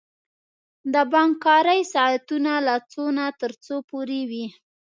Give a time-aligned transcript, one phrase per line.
[0.93, 4.45] د بانک کاری ساعتونه له څو نه تر څو پوری وی؟